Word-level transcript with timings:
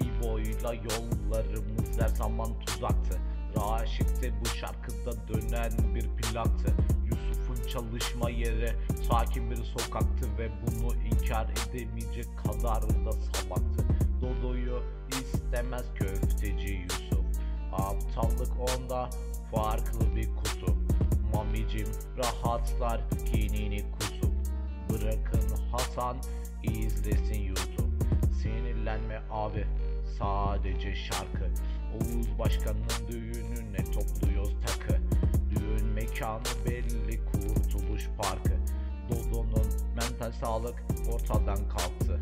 İbo'yla 0.00 0.74
yollarımız 0.74 2.00
her 2.00 2.08
zaman 2.08 2.60
tuzaktı. 2.60 3.20
Raşit'te 3.56 4.32
bu 4.40 4.46
şarkıda 4.46 5.28
dönen 5.28 5.94
bir 5.94 6.08
plaktı. 6.08 6.74
Yusuf'un 7.04 7.68
çalışma 7.68 8.30
yeri 8.30 8.72
sakin 9.10 9.50
bir 9.50 9.56
sokaktı 9.56 10.28
Ve 10.38 10.50
bunu 10.66 10.94
inkar 10.94 11.46
edemeyecek 11.50 12.26
kadar 12.38 12.82
da 12.82 13.12
salaktı 13.12 13.84
Dodo'yu 14.20 14.82
istemez 15.10 15.84
köfteci 15.94 16.74
Yusuf. 16.74 17.24
Aptallık 17.72 18.52
onda 18.60 19.10
farklı 19.54 20.16
bir 20.16 20.36
kutu. 20.36 20.76
Mamicim 21.34 21.88
rahatlar 22.18 23.00
kinini 23.32 23.84
kusup 23.92 24.32
Bırakın 24.90 25.48
Hasan 25.72 26.16
izlesin 26.72 27.42
YouTube. 27.42 28.04
Sinirlenme 28.42 29.22
abi. 29.30 29.66
Sadece 30.18 30.94
şarkı. 30.94 31.50
Oğuz 31.94 32.38
Başkan'ın 32.38 33.08
düğününe 33.08 33.84
topluyoruz 33.84 34.56
takı. 34.66 35.00
Düğün 35.50 35.86
mekanı 35.86 36.42
belli 36.66 37.20
Kurtuluş 37.24 38.08
Parkı. 38.18 38.58
Dodo'nun 39.10 39.66
mental 39.96 40.32
sağlık 40.32 40.84
ortadan 41.12 41.68
kalktı 41.68 42.20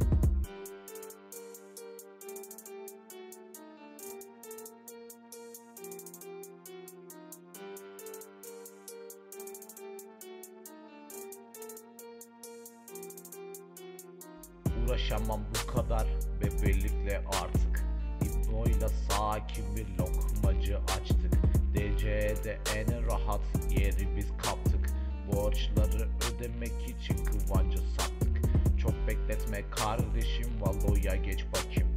Uğraşamam 14.96 15.40
bu 15.50 15.72
kadar 15.72 16.06
bebelikle 16.40 17.18
artık. 17.18 17.84
İbno'yla 18.22 18.88
sakin 18.88 19.64
bir 19.76 19.86
lokmacı 19.98 20.78
açtık. 20.78 21.32
DC'de 21.74 22.58
en 22.76 23.06
rahat 23.06 23.40
yeri 23.70 24.16
biz 24.16 24.26
kaptık. 24.38 24.90
Borçları 25.32 26.08
ödemek 26.28 26.88
için 26.88 27.24
kıvancı 27.24 27.78
sattık. 27.78 28.40
Çok 28.78 28.92
bekletme 29.08 29.70
kardeşim 29.70 30.48
Valo'ya 30.60 31.16
geç 31.16 31.44
bakayım. 31.52 31.88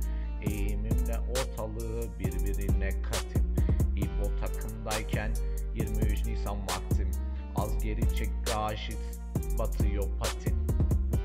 Eğimimle 0.41 1.19
ortalığı 1.19 2.19
birbirine 2.19 2.89
katayım. 3.01 3.55
İbo 3.95 4.31
takımdayken 4.39 5.31
23 5.75 6.25
Nisan 6.25 6.57
vaktim. 6.61 7.11
Az 7.55 7.83
geri 7.83 8.15
çek 8.15 8.29
Raşit 8.55 9.19
batıyor 9.59 10.03
patin 10.19 10.38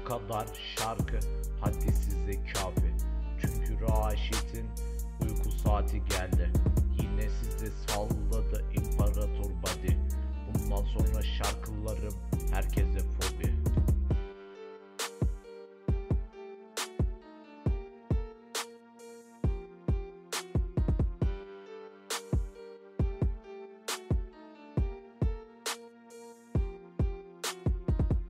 kadar 0.05 0.47
şarkı 0.79 1.19
hadi 1.61 1.93
size 1.93 2.33
kafi 2.53 2.95
Çünkü 3.41 3.81
Raşit'in 3.81 4.67
uyku 5.23 5.51
saati 5.51 6.05
geldi. 6.05 6.51
Yine 7.03 7.29
size 7.31 7.71
salladı 7.87 8.24